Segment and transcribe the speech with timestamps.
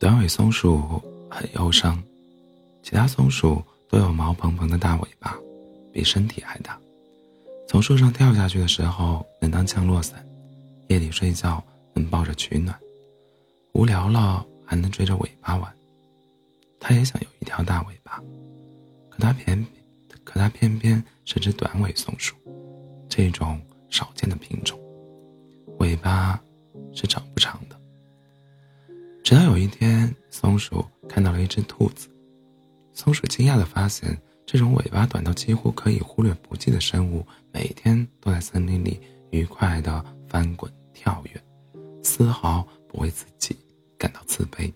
[0.00, 0.80] 短尾松鼠
[1.28, 2.02] 很忧伤，
[2.82, 5.36] 其他松鼠都有毛蓬蓬的大尾巴，
[5.92, 6.80] 比身体还大。
[7.68, 10.26] 从树上跳下去的时候能当降落伞，
[10.88, 11.62] 夜里睡觉
[11.92, 12.74] 能抱着取暖，
[13.74, 15.70] 无聊了还能追着尾巴玩。
[16.80, 18.22] 它也想有一条大尾巴，
[19.10, 19.62] 可它偏
[20.24, 22.34] 可它偏偏是只短尾松鼠，
[23.06, 24.80] 这种少见的品种，
[25.78, 26.40] 尾巴
[26.94, 27.69] 是长不长的。
[29.30, 32.08] 直到有一天，松鼠看到了一只兔子。
[32.92, 41.40] 松鼠惊讶地发现，这种尾巴短到几乎可以忽略不计的生物，每天都在森林里愉快地翻滚跳跃，
[42.02, 43.56] 丝毫不为自己
[43.96, 44.68] 感到自卑。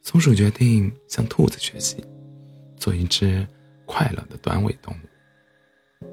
[0.00, 1.96] 松鼠决定向兔子学习，
[2.76, 3.44] 做一只
[3.84, 6.06] 快乐的短尾动物。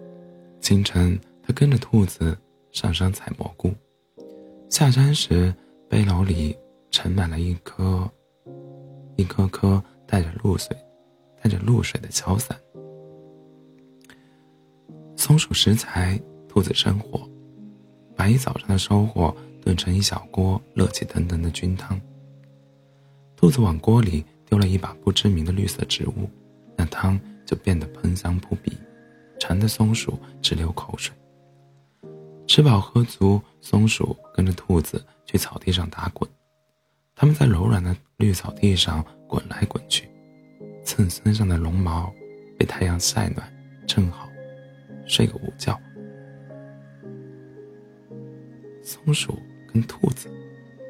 [0.59, 2.35] 清晨，它跟着兔子
[2.71, 3.71] 上山采蘑菇，
[4.71, 5.53] 下山时。
[5.89, 6.57] 背篓里
[6.93, 8.07] 盛满了一颗
[9.17, 10.77] 一颗颗带着露水、
[11.41, 12.55] 带着露水的小伞。
[15.17, 17.27] 松鼠食材，兔子生火，
[18.15, 21.99] 把一早上的收获炖成一小锅热气腾腾的菌汤。
[23.35, 26.29] 兔子往锅里丢了一把不知名的绿色植物，
[26.77, 28.71] 那汤就变得喷香扑鼻，
[29.39, 31.11] 馋得松鼠直流口水。
[32.47, 36.29] 吃饱喝足，松鼠跟着兔子去草地上打滚。
[37.23, 40.09] 它们在柔软的绿草地上滚来滚去，
[40.83, 42.13] 蹭身上的绒毛
[42.59, 43.49] 被太阳晒暖，
[43.87, 44.27] 正好
[45.05, 45.79] 睡个午觉。
[48.81, 49.39] 松鼠
[49.71, 50.29] 跟兔子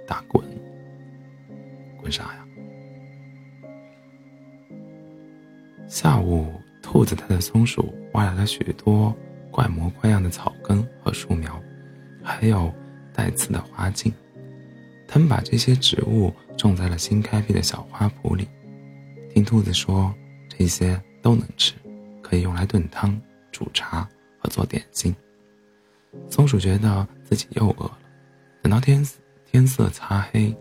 [0.07, 0.43] 打滚，
[2.01, 2.45] 滚啥呀？
[5.87, 9.15] 下午，兔子带着松鼠挖来了许多。
[9.51, 11.61] 怪模怪样的草根和树苗，
[12.23, 12.73] 还有
[13.13, 14.11] 带刺的花茎，
[15.13, 18.49] 他们把这些植物种在了新开辟的小花圃里。
[19.29, 20.11] 听兔子说，
[20.49, 21.75] 这些都能吃，
[22.19, 23.21] 可以用来炖汤、
[23.51, 25.15] 煮茶和做点心。
[26.27, 27.99] 松鼠觉得自己又饿了。
[28.63, 29.07] 等到天
[29.45, 30.51] 天色擦黑，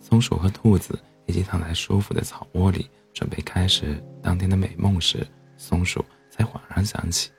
[0.00, 5.24] 松鼠和兔子已经躺在舒服的草窝里，准备开始当天的美梦时，
[5.56, 7.30] 松鼠才恍然想起。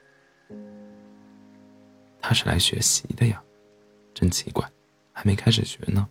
[2.22, 3.38] 他是来学习的呀，
[4.14, 4.66] 真奇怪，
[5.12, 6.08] 还没开始学呢，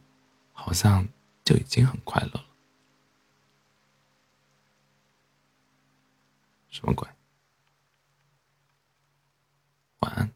[0.53, 1.06] 好像
[1.44, 2.46] 就已经很快乐了。
[6.69, 7.08] 什么鬼？
[10.00, 10.34] 晚安，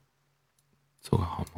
[1.00, 1.57] 做个好梦。